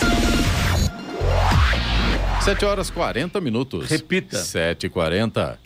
[2.43, 3.87] 7 horas 40 minutos.
[3.87, 4.37] Repita.
[4.37, 5.59] 7h40.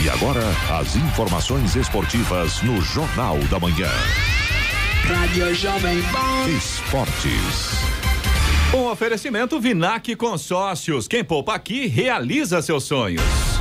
[0.00, 0.40] E agora,
[0.78, 3.90] as informações esportivas no Jornal da Manhã.
[5.04, 6.48] Rádio Jovem Pan.
[6.56, 7.72] Esportes.
[8.72, 11.08] Um oferecimento Vinac Consórcios.
[11.08, 13.51] Quem poupa aqui realiza seus sonhos.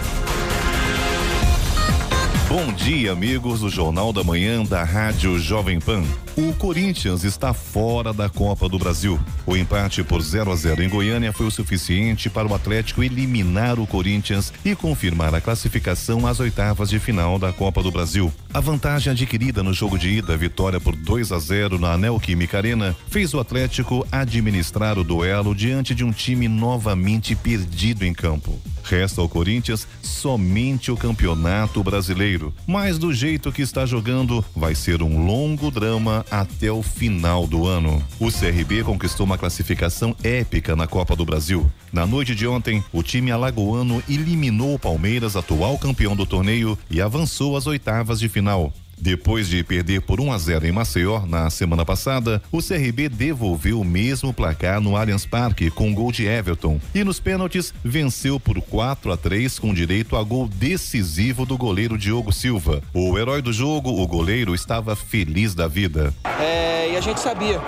[2.54, 6.04] Bom dia, amigos do Jornal da Manhã da Rádio Jovem Pan.
[6.36, 9.18] O Corinthians está fora da Copa do Brasil.
[9.46, 13.80] O empate por 0 a 0 em Goiânia foi o suficiente para o Atlético eliminar
[13.80, 18.30] o Corinthians e confirmar a classificação às oitavas de final da Copa do Brasil.
[18.54, 22.94] A vantagem adquirida no jogo de ida, vitória por 2 a 0 na Neoquímica Arena,
[23.08, 28.60] fez o Atlético administrar o duelo diante de um time novamente perdido em campo.
[28.84, 35.02] Resta ao Corinthians somente o Campeonato Brasileiro, mas do jeito que está jogando, vai ser
[35.02, 38.04] um longo drama até o final do ano.
[38.20, 41.70] O CRB conquistou uma classificação épica na Copa do Brasil.
[41.92, 47.02] Na noite de ontem, o time alagoano eliminou o Palmeiras, atual campeão do torneio, e
[47.02, 48.74] avançou às oitavas de final.
[49.02, 53.82] Depois de perder por 1 a 0 em Maceió na semana passada, o CRB devolveu
[53.82, 58.62] o mesmo placar no Allianz Parque com gol de Everton e nos pênaltis venceu por
[58.62, 62.84] 4 a 3 com direito a gol decisivo do goleiro Diogo Silva.
[62.94, 66.14] O herói do jogo, o goleiro, estava feliz da vida.
[66.40, 67.60] É, e a gente sabia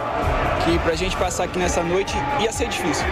[0.64, 3.06] que pra gente passar aqui nessa noite ia ser difícil.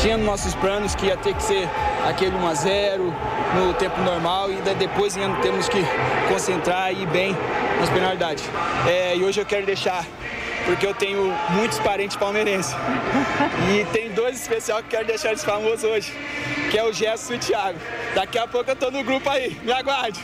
[0.00, 1.68] Tinha nos nossos planos que ia ter que ser
[2.08, 3.14] aquele 1 a 0
[3.54, 5.78] no tempo normal e depois ainda temos que
[6.28, 7.23] concentrar e ir bem
[7.80, 8.44] nas penalidades.
[8.86, 10.06] É, e hoje eu quero deixar,
[10.64, 12.74] porque eu tenho muitos parentes palmeirenses.
[13.70, 16.12] E tem dois especial que quero deixar eles famosos hoje,
[16.70, 17.78] que é o Gerson e o Thiago.
[18.14, 20.20] Daqui a pouco eu tô no grupo aí, me aguarde.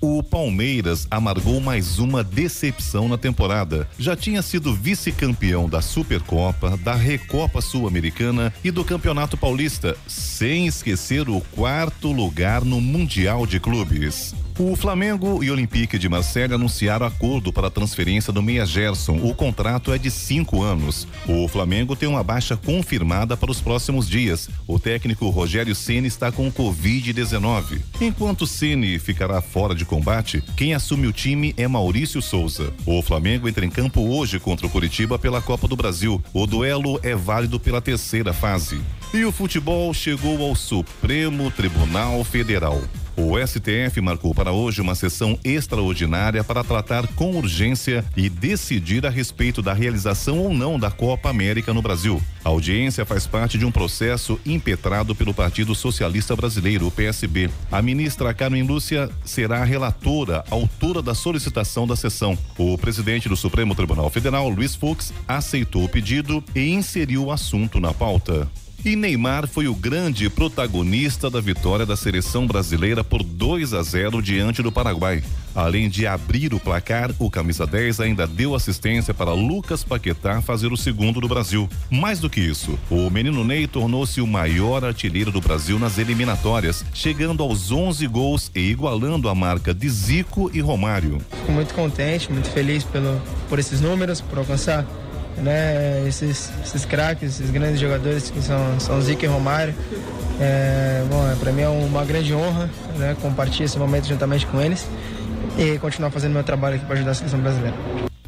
[0.00, 3.88] O Palmeiras amargou mais uma decepção na temporada.
[3.98, 11.28] Já tinha sido vice-campeão da Supercopa, da Recopa Sul-Americana e do Campeonato Paulista, sem esquecer
[11.28, 14.34] o quarto lugar no Mundial de Clubes.
[14.56, 19.16] O Flamengo e Olympique de Marseille anunciaram acordo para a transferência do Meia Gerson.
[19.16, 21.08] O contrato é de cinco anos.
[21.26, 24.48] O Flamengo tem uma baixa confirmada para os próximos dias.
[24.64, 27.80] O técnico Rogério Ceni está com Covid-19.
[28.00, 32.72] Enquanto Ceni ficará fora de combate, quem assume o time é Maurício Souza.
[32.86, 36.22] O Flamengo entra em campo hoje contra o Curitiba pela Copa do Brasil.
[36.32, 38.80] O duelo é válido pela terceira fase.
[39.12, 42.80] E o futebol chegou ao Supremo Tribunal Federal.
[43.16, 49.10] O STF marcou para hoje uma sessão extraordinária para tratar com urgência e decidir a
[49.10, 52.20] respeito da realização ou não da Copa América no Brasil.
[52.44, 57.48] A audiência faz parte de um processo impetrado pelo Partido Socialista Brasileiro, o PSB.
[57.70, 62.36] A ministra Carmen Lúcia será a relatora, autora da solicitação da sessão.
[62.58, 67.78] O presidente do Supremo Tribunal Federal, Luiz Fux, aceitou o pedido e inseriu o assunto
[67.78, 68.48] na pauta.
[68.84, 74.20] E Neymar foi o grande protagonista da vitória da seleção brasileira por 2 a 0
[74.20, 75.22] diante do Paraguai.
[75.54, 80.70] Além de abrir o placar, o camisa 10 ainda deu assistência para Lucas Paquetá fazer
[80.70, 81.66] o segundo do Brasil.
[81.90, 86.84] Mais do que isso, o menino Ney tornou-se o maior artilheiro do Brasil nas eliminatórias,
[86.92, 91.22] chegando aos 11 gols e igualando a marca de Zico e Romário.
[91.30, 93.18] Fico muito contente, muito feliz pelo,
[93.48, 94.84] por esses números, por alcançar
[95.38, 99.74] né, esses, esses craques, esses grandes jogadores que são, são Zico e Romário.
[100.40, 104.60] É, bom, é, para mim é uma grande honra né, compartilhar esse momento juntamente com
[104.60, 104.86] eles
[105.56, 107.76] e continuar fazendo meu trabalho aqui para ajudar a seleção brasileira.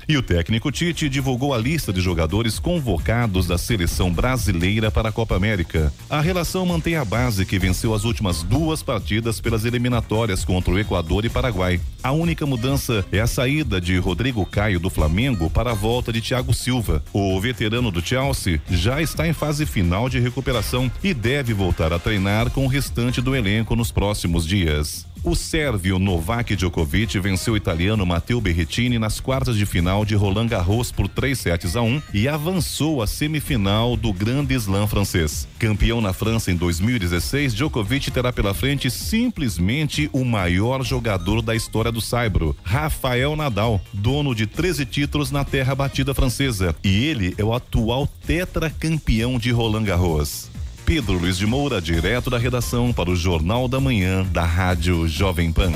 [0.09, 5.13] E o técnico Tite divulgou a lista de jogadores convocados da seleção brasileira para a
[5.13, 5.93] Copa América.
[6.09, 10.79] A relação mantém a base que venceu as últimas duas partidas pelas eliminatórias contra o
[10.79, 11.81] Equador e Paraguai.
[12.05, 16.21] A única mudança é a saída de Rodrigo Caio do Flamengo para a volta de
[16.21, 17.03] Thiago Silva.
[17.13, 21.99] O veterano do Chelsea já está em fase final de recuperação e deve voltar a
[21.99, 25.06] treinar com o restante do elenco nos próximos dias.
[25.27, 30.47] O sérvio Novak Djokovic venceu o italiano Matteo Berrettini nas quartas de final de Roland
[30.47, 35.49] Garros por 3 sets a 1 e avançou à semifinal do Grande Slam francês.
[35.59, 41.91] Campeão na França em 2016, Djokovic terá pela frente simplesmente o maior jogador da história
[41.91, 46.73] do saibro, Rafael Nadal, dono de 13 títulos na terra batida francesa.
[46.85, 50.55] E ele é o atual tetracampeão de Roland Garros.
[50.87, 55.53] Pedro Luiz de Moura, direto da redação para o Jornal da Manhã da Rádio Jovem
[55.53, 55.73] Pan.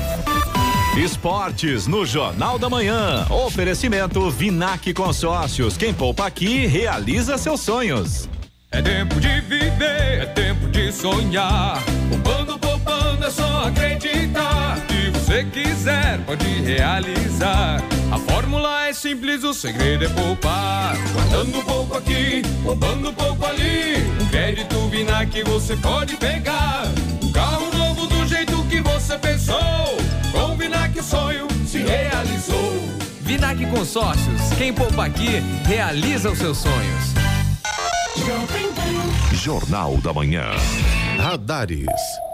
[0.97, 3.27] Esportes no Jornal da Manhã.
[3.29, 5.75] Oferecimento Vinac Consórcios.
[5.75, 8.29] Quem poupa aqui realiza seus sonhos.
[8.71, 11.83] É tempo de viver, é tempo de sonhar.
[12.09, 14.77] Poupando, poupando, é só acreditar.
[14.87, 17.83] Se você quiser, pode realizar.
[18.09, 18.17] A
[18.51, 20.97] fórmula é simples, o segredo é poupar.
[21.13, 23.95] Guardando um pouco aqui, poupando um pouco ali.
[24.19, 26.83] Um crédito Vinac você pode pegar.
[27.23, 29.57] Um carro novo do jeito que você pensou.
[30.33, 32.73] Com o Vinac o sonho se realizou.
[33.21, 37.13] Vinac Consórcios, quem poupa aqui, realiza os seus sonhos.
[39.31, 40.45] Jornal da Manhã.
[41.17, 41.85] Radares.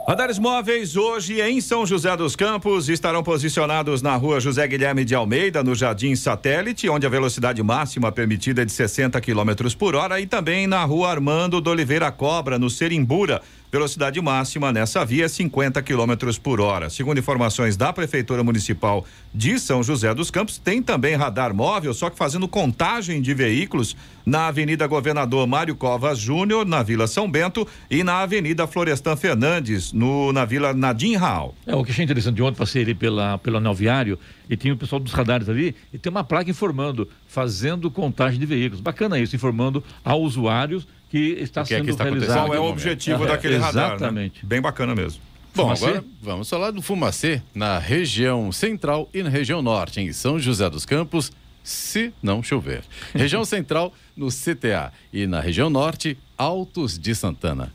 [0.10, 5.14] Radares móveis hoje em São José dos Campos estarão posicionados na rua José Guilherme de
[5.14, 10.22] Almeida, no Jardim Satélite, onde a velocidade máxima permitida é de 60 km por hora,
[10.22, 13.42] e também na rua Armando do Oliveira Cobra, no Serimbura.
[13.70, 16.90] Velocidade máxima nessa via é 50 km por hora.
[16.90, 22.10] Segundo informações da Prefeitura Municipal de São José dos Campos, tem também radar móvel, só
[22.10, 23.94] que fazendo contagem de veículos
[24.26, 29.92] na Avenida Governador Mário Covas Júnior, na Vila São Bento, e na Avenida Florestan Fernandes,
[29.98, 31.56] no, na Vila Nadim Raul.
[31.66, 34.72] É, o que achei interessante de ontem, passei ali pela, pelo anel viário e tinha
[34.74, 38.80] o pessoal dos radares ali e tem uma placa informando, fazendo contagem de veículos.
[38.80, 42.46] Bacana isso, informando ao usuários que está que é sendo que está realizado.
[42.46, 43.90] Qual é o objetivo É, daquele radar?
[43.90, 43.96] né?
[43.96, 44.46] Exatamente.
[44.46, 45.20] Bem bacana mesmo.
[45.56, 45.86] Bom, Fumacê?
[45.86, 50.70] agora vamos falar do Fumacê na região central e na região norte, em São José
[50.70, 51.32] dos Campos,
[51.64, 52.84] se não chover.
[53.16, 57.74] Região central no CTA e na região norte, Altos de Santana.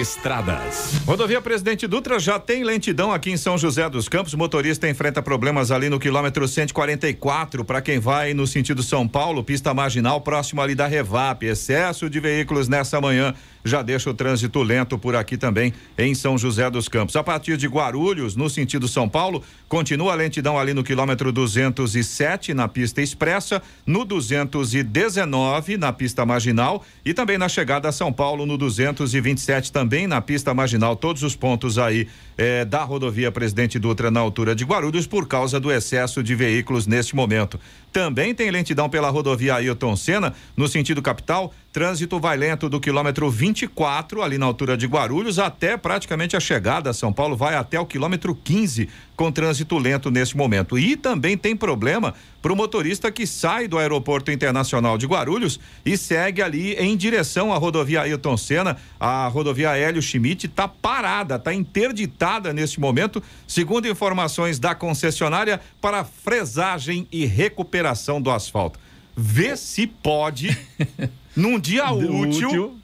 [0.00, 0.94] Estradas.
[1.06, 4.34] Rodovia Presidente Dutra já tem lentidão aqui em São José dos Campos.
[4.34, 9.72] Motorista enfrenta problemas ali no quilômetro 144 para quem vai no sentido São Paulo, pista
[9.72, 11.44] marginal próximo ali da Revap.
[11.44, 13.34] Excesso de veículos nessa manhã
[13.64, 17.16] já deixa o trânsito lento por aqui também em São José dos Campos.
[17.16, 22.54] A partir de Guarulhos, no sentido São Paulo, continua a lentidão ali no quilômetro 207
[22.54, 28.46] na pista expressa, no 219 na pista marginal e também na chegada a São Paulo
[28.46, 30.96] no 227 também na pista marginal.
[30.96, 35.60] Todos os pontos aí eh, da rodovia Presidente Dutra na altura de Guarulhos por causa
[35.60, 37.58] do excesso de veículos neste momento.
[37.92, 41.52] Também tem lentidão pela rodovia Ailton Senna, no sentido capital.
[41.72, 46.90] Trânsito vai lento do quilômetro 24, ali na altura de Guarulhos, até praticamente a chegada
[46.90, 48.88] a São Paulo, vai até o quilômetro 15,
[49.18, 50.78] com trânsito lento neste momento.
[50.78, 55.98] E também tem problema para o motorista que sai do Aeroporto Internacional de Guarulhos e
[55.98, 58.76] segue ali em direção à rodovia Ailton Senna.
[58.98, 66.04] A rodovia Hélio Schmidt está parada, está interditada neste momento, segundo informações da concessionária, para
[66.04, 68.78] fresagem e recuperação do asfalto.
[69.16, 70.56] Vê se pode,
[71.34, 72.77] num dia útil, Útil.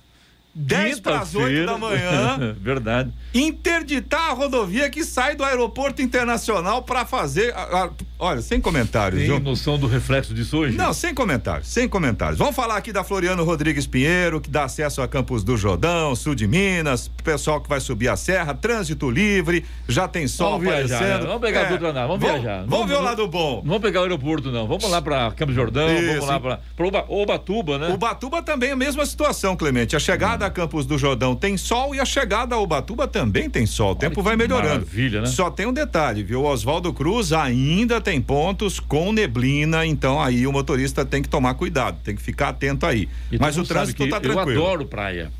[0.54, 2.56] 10 para as 8 da manhã.
[2.60, 3.12] Verdade.
[3.34, 7.52] Interditar a rodovia que sai do aeroporto internacional para fazer.
[7.54, 9.40] a- a- olha, sem comentários, Tem viu?
[9.40, 10.76] noção do reflexo disso hoje?
[10.76, 12.38] Não, sem comentários, sem comentários.
[12.38, 16.34] Vamos falar aqui da Floriano Rodrigues Pinheiro, que dá acesso a Campos do Jordão, sul
[16.34, 20.96] de Minas, pessoal que vai subir a serra, trânsito livre, já tem sol Vamos viajar,
[20.96, 21.20] aparecendo.
[21.22, 21.26] né?
[21.26, 22.08] Vamos pegar É, a Dutra, não.
[22.08, 22.64] Vamos, viajar.
[22.66, 23.56] Vamos ver o lado bom.
[23.56, 24.66] Não vamos pegar o aeroporto, não.
[24.66, 26.06] Vamos lá para Campos Jordão, Isso.
[26.20, 27.88] vamos lá para Uba, Ubatuba, né?
[27.92, 29.96] Ubatuba também é a mesma situação, Clemente.
[29.96, 33.66] A chegada a Campos do Jordão tem sol e a chegada a Ubatuba também tem
[33.66, 33.92] sol.
[33.92, 34.68] O tempo vai melhorando.
[34.84, 35.26] maravilha, né?
[35.26, 36.42] Só tem um detalhe, viu?
[36.42, 41.54] O Oswaldo Cruz ainda tem pontos com neblina, então aí o motorista tem que tomar
[41.54, 43.08] cuidado, tem que ficar atento aí.
[43.32, 44.60] E Mas o trânsito tá tranquilo.
[44.60, 45.32] Eu adoro praia.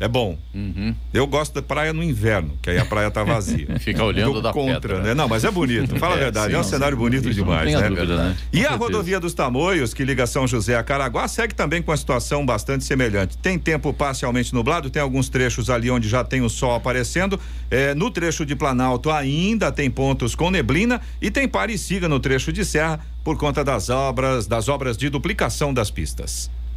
[0.00, 0.38] É bom.
[1.12, 3.66] Eu gosto da praia no inverno, que aí a praia tá vazia.
[3.80, 5.02] Fica olhando Tô da contra, pedra.
[5.02, 5.14] né?
[5.14, 5.94] Não, mas é bonito.
[5.98, 6.70] Fala a É, verdade, sim, é um sim.
[6.70, 7.88] cenário bonito Isso não demais, né?
[7.88, 8.36] dúvida, né?
[8.50, 11.96] E a rodovia dos Tamoios, que liga São José a Caraguá, segue também com a
[11.96, 13.36] situação bastante semelhante.
[13.36, 17.38] Tem tempo parcialmente nublado, tem alguns trechos ali onde já tem o sol aparecendo.
[17.70, 22.08] É, no trecho de Planalto ainda tem pontos com neblina e tem pare e siga
[22.08, 26.50] no trecho de serra por conta das obras, das obras de duplicação das pistas.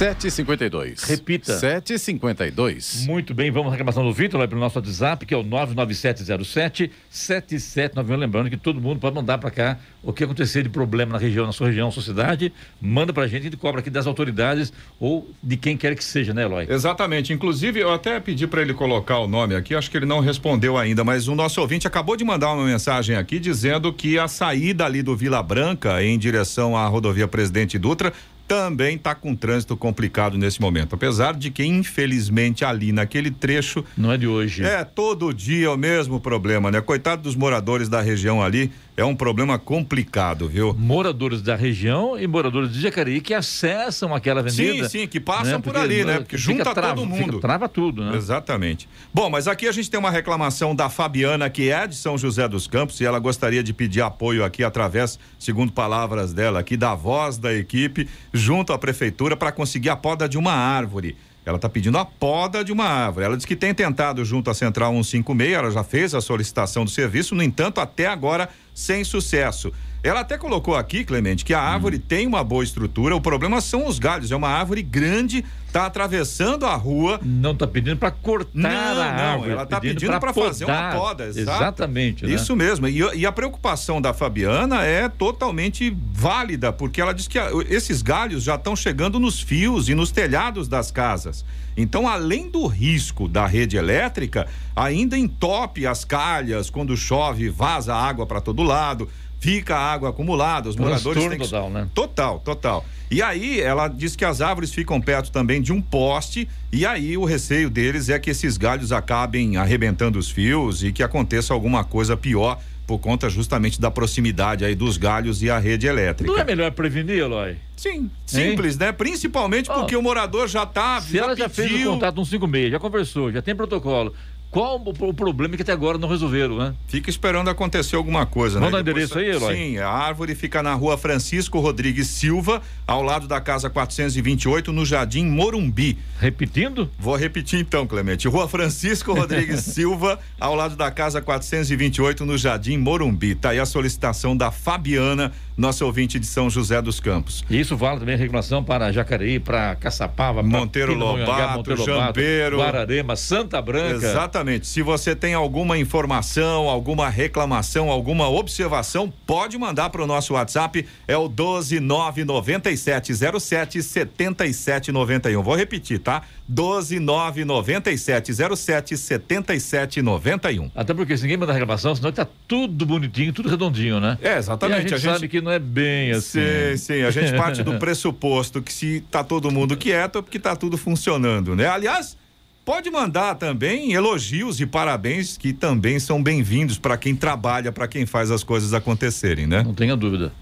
[0.00, 1.06] 7h52.
[1.06, 1.58] Repita.
[1.58, 3.06] 7h52.
[3.06, 5.44] Muito bem, vamos à reclamação do Vitor, vai para o nosso WhatsApp, que é o
[5.44, 8.16] 99707-7791.
[8.16, 11.44] Lembrando que todo mundo pode mandar para cá o que acontecer de problema na região,
[11.44, 12.50] na sua região, na sua cidade.
[12.80, 16.02] Manda para a gente, a gente cobra aqui das autoridades ou de quem quer que
[16.02, 16.66] seja, né, Eloy?
[16.70, 17.34] Exatamente.
[17.34, 20.78] Inclusive, eu até pedi para ele colocar o nome aqui, acho que ele não respondeu
[20.78, 24.86] ainda, mas o nosso ouvinte acabou de mandar uma mensagem aqui dizendo que a saída
[24.86, 28.14] ali do Vila Branca em direção à rodovia Presidente Dutra
[28.50, 30.96] também está com trânsito complicado nesse momento.
[30.96, 33.84] Apesar de que, infelizmente, ali naquele trecho.
[33.96, 34.64] Não é de hoje.
[34.64, 36.80] É, todo dia o mesmo problema, né?
[36.80, 40.74] Coitado dos moradores da região ali, é um problema complicado, viu?
[40.78, 44.88] Moradores da região e moradores de Jacareí que acessam aquela avenida.
[44.88, 45.58] Sim, sim, que passam né?
[45.58, 46.18] por Porque, ali, né?
[46.18, 47.40] Porque fica junta trava- todo fica- mundo.
[47.40, 48.16] trava tudo, né?
[48.16, 48.88] Exatamente.
[49.14, 52.46] Bom, mas aqui a gente tem uma reclamação da Fabiana, que é de São José
[52.46, 56.94] dos Campos, e ela gostaria de pedir apoio aqui através, segundo palavras dela aqui, da
[56.94, 61.16] voz da equipe, junto à prefeitura, para conseguir a poda de uma árvore.
[61.44, 63.26] Ela está pedindo a poda de uma árvore.
[63.26, 66.90] Ela diz que tem tentado junto à Central 156, ela já fez a solicitação do
[66.90, 69.72] serviço, no entanto, até agora sem sucesso.
[70.02, 72.02] Ela até colocou aqui, Clemente, que a árvore Hum.
[72.08, 74.32] tem uma boa estrutura, o problema são os galhos.
[74.32, 77.20] É uma árvore grande, está atravessando a rua.
[77.22, 79.50] Não está pedindo para cortar Não, a não, árvore.
[79.52, 81.26] ela está pedindo pedindo para fazer uma poda.
[81.26, 81.40] exato.
[81.62, 82.24] Exatamente.
[82.26, 82.32] né?
[82.32, 82.88] Isso mesmo.
[82.88, 88.00] E, e a preocupação da Fabiana é totalmente válida, porque ela diz que a- esses
[88.00, 91.44] galhos já estão chegando nos fios e nos telhados das casas.
[91.76, 98.26] Então, além do risco da rede elétrica, ainda entope as calhas quando chove, vaza água
[98.26, 99.08] para todo lado,
[99.40, 101.88] fica água acumulada, os moradores têm que total, né?
[101.94, 102.84] Total, total.
[103.10, 107.16] E aí ela diz que as árvores ficam perto também de um poste e aí
[107.16, 111.82] o receio deles é que esses galhos acabem arrebentando os fios e que aconteça alguma
[111.82, 116.30] coisa pior por conta justamente da proximidade aí dos galhos e a rede elétrica.
[116.30, 117.56] Não é melhor prevenir, Eloy?
[117.76, 118.90] Sim, simples, né?
[118.90, 122.80] Principalmente porque o morador já tá Se ela já fez o contato no 56, já
[122.80, 124.12] conversou, já tem protocolo.
[124.50, 126.74] Qual o, o problema que até agora não resolveram, né?
[126.88, 128.78] Fica esperando acontecer alguma coisa, Vamos né?
[128.78, 129.56] dar Depois- endereço aí, Eloy?
[129.56, 134.84] Sim, a árvore fica na rua Francisco Rodrigues Silva, ao lado da casa 428, no
[134.84, 135.96] Jardim Morumbi.
[136.18, 136.90] Repetindo?
[136.98, 138.26] Vou repetir então, Clemente.
[138.26, 143.34] Rua Francisco Rodrigues Silva, ao lado da casa 428, no Jardim Morumbi.
[143.36, 145.30] Tá aí a solicitação da Fabiana,
[145.60, 147.44] nossa ouvinte de São José dos Campos.
[147.48, 152.06] E isso vale também a reclamação para Jacareí, para Caçapava, pra Monteiro Lobato, Monteiro Lobato,
[152.06, 152.56] Jambeiro.
[152.56, 154.06] Guararema, Santa Branca.
[154.06, 154.66] Exatamente.
[154.66, 160.86] Se você tem alguma informação, alguma reclamação, alguma observação, pode mandar para o nosso WhatsApp.
[161.06, 165.42] É o 1299707 7791.
[165.42, 166.22] Vou repetir, tá?
[166.50, 170.70] 1299707 7791.
[170.74, 174.18] Até porque se ninguém manda reclamação, senão tá tudo bonitinho, tudo redondinho, né?
[174.22, 174.90] É, exatamente.
[174.90, 176.40] E a gente, sabe que não é bem assim.
[176.40, 177.02] Sim, sim.
[177.02, 180.76] A gente parte do pressuposto que se tá todo mundo quieto é porque tá tudo
[180.76, 181.66] funcionando, né?
[181.68, 182.16] Aliás,
[182.64, 188.06] pode mandar também elogios e parabéns que também são bem-vindos para quem trabalha, para quem
[188.06, 189.62] faz as coisas acontecerem, né?
[189.62, 190.32] Não tenha dúvida.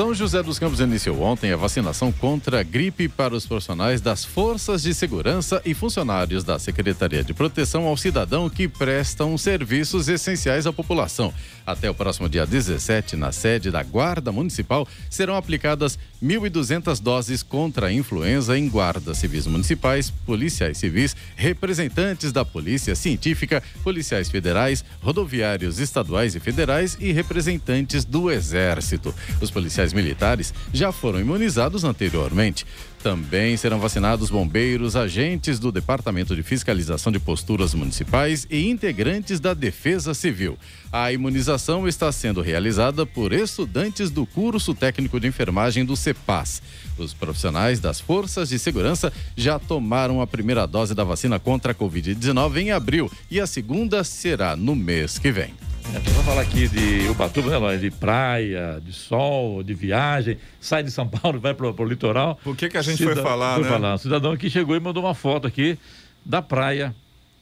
[0.00, 4.24] São José dos Campos iniciou ontem a vacinação contra a gripe para os profissionais das
[4.24, 10.66] forças de segurança e funcionários da Secretaria de Proteção ao Cidadão que prestam serviços essenciais
[10.66, 11.34] à população.
[11.66, 17.86] Até o próximo dia 17, na sede da Guarda Municipal, serão aplicadas 1.200 doses contra
[17.86, 25.78] a influenza em guardas civis municipais, policiais civis, representantes da Polícia Científica, policiais federais, rodoviários
[25.78, 29.14] estaduais e federais e representantes do Exército.
[29.40, 32.66] Os policiais militares já foram imunizados anteriormente.
[33.02, 39.54] Também serão vacinados bombeiros, agentes do Departamento de Fiscalização de Posturas Municipais e integrantes da
[39.54, 40.58] Defesa Civil.
[40.92, 46.60] A imunização está sendo realizada por estudantes do curso técnico de enfermagem do CEPAS.
[46.98, 51.74] Os profissionais das forças de segurança já tomaram a primeira dose da vacina contra a
[51.74, 55.54] Covid-19 em abril e a segunda será no mês que vem.
[55.94, 57.80] É, vamos falar aqui de Ubatuba, né, Lóis?
[57.80, 60.38] De praia, de sol, de viagem.
[60.60, 62.38] Sai de São Paulo, vai pro, pro litoral.
[62.42, 63.68] Por que, que a gente foi falar, foi né?
[63.70, 63.94] falar.
[63.94, 65.78] Um cidadão aqui chegou e mandou uma foto aqui
[66.24, 66.94] da praia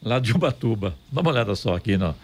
[0.03, 0.95] lá de Ubatuba.
[1.13, 2.15] Dá uma olhada só aqui, não.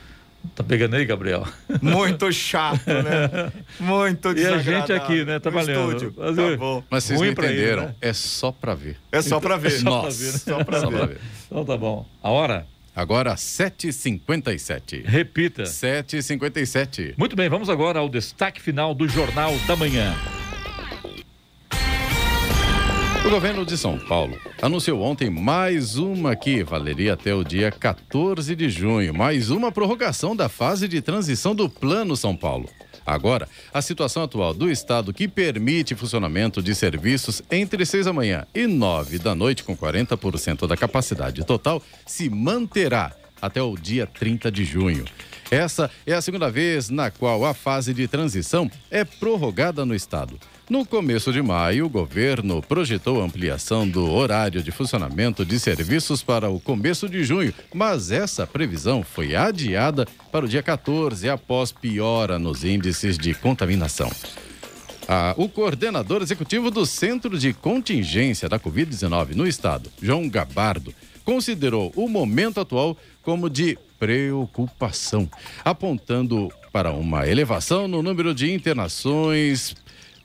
[0.54, 1.46] Tá pegando aí, Gabriel?
[1.80, 3.50] Muito chato, né?
[3.80, 4.78] Muito E a desagradável.
[4.78, 5.86] gente aqui, né, trabalhando.
[5.86, 6.14] No estúdio.
[6.18, 6.82] Mas, Tá bom.
[6.90, 7.94] Mas vocês não pra ele, entenderam, né?
[8.02, 8.98] é só pra ver.
[9.10, 9.68] É só pra ver.
[9.68, 10.38] É só pra Nossa, ver, né?
[10.38, 10.96] Só pra Só ver.
[10.98, 11.20] pra ver.
[11.46, 12.06] Então tá bom.
[12.22, 12.66] A hora?
[12.94, 15.04] Agora 7h57.
[15.04, 15.64] Repita.
[15.64, 17.14] 7h57.
[17.16, 20.14] Muito bem, vamos agora ao destaque final do Jornal da Manhã.
[23.26, 28.54] O governo de São Paulo anunciou ontem mais uma que valeria até o dia 14
[28.54, 32.68] de junho, mais uma prorrogação da fase de transição do Plano São Paulo.
[33.06, 38.46] Agora, a situação atual do estado que permite funcionamento de serviços entre 6 da manhã
[38.54, 44.50] e 9 da noite, com 40% da capacidade total, se manterá até o dia 30
[44.50, 45.04] de junho.
[45.50, 50.38] Essa é a segunda vez na qual a fase de transição é prorrogada no estado.
[50.68, 56.22] No começo de maio, o governo projetou a ampliação do horário de funcionamento de serviços
[56.22, 61.70] para o começo de junho, mas essa previsão foi adiada para o dia 14, após
[61.70, 64.10] piora nos índices de contaminação.
[65.06, 70.94] Ah, o coordenador executivo do Centro de Contingência da Covid-19 no estado, João Gabardo,
[71.26, 75.28] considerou o momento atual como de preocupação,
[75.62, 79.76] apontando para uma elevação no número de internações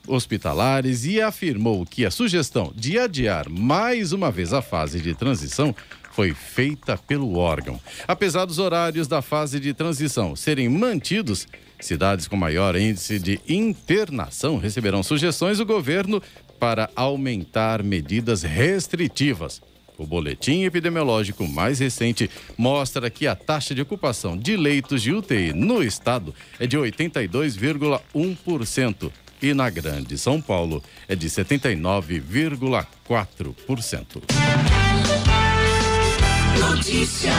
[0.06, 5.74] hospitalares e afirmou que a sugestão de adiar mais uma vez a fase de transição
[6.12, 7.80] foi feita pelo órgão.
[8.06, 11.48] Apesar dos horários da fase de transição serem mantidos,
[11.80, 16.22] cidades com maior índice de internação receberão sugestões do governo
[16.58, 19.62] para aumentar medidas restritivas.
[19.96, 25.52] O boletim epidemiológico mais recente mostra que a taxa de ocupação de leitos de UTI
[25.52, 29.10] no estado é de 82,1%
[29.42, 34.22] e na Grande São Paulo é de 79,4%.
[36.58, 37.32] Notícia.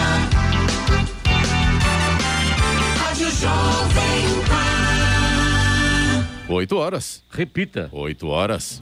[2.97, 6.27] Rádio Jovem Pan.
[6.53, 7.23] 8 horas.
[7.29, 7.89] Repita.
[7.91, 8.81] 8 horas.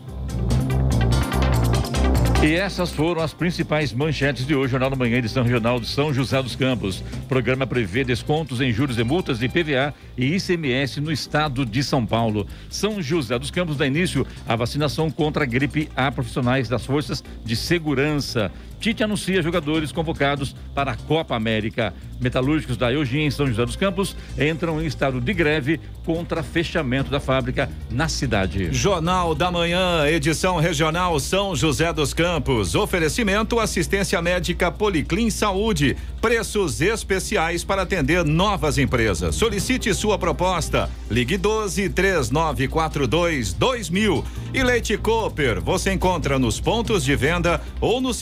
[2.42, 6.14] E essas foram as principais manchetes de hoje, Jornal da Manhã, edição regional de São
[6.14, 7.04] José dos Campos.
[7.24, 11.84] O programa prevê descontos em juros e multas de PVA e ICMS no estado de
[11.84, 12.48] São Paulo.
[12.70, 17.22] São José dos Campos dá início à vacinação contra a gripe a profissionais das forças
[17.44, 18.50] de segurança.
[18.80, 21.94] Tite anuncia jogadores convocados para a Copa América.
[22.20, 27.10] Metalúrgicos da Eugênia em São José dos Campos entram em estado de greve contra fechamento
[27.10, 28.74] da fábrica na cidade.
[28.74, 32.76] Jornal da Manhã, edição regional São José dos Campos.
[32.76, 35.96] Oferecimento assistência médica Policlin Saúde.
[36.22, 39.36] Preços especiais para atender novas empresas.
[39.36, 40.90] Solicite sua proposta.
[41.10, 44.26] Ligue 12 3942 2000.
[44.54, 48.14] E Leite Cooper, você encontra nos pontos de venda ou no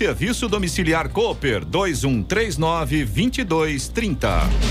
[0.47, 4.67] serviço domiciliar Cooper 2139 2230.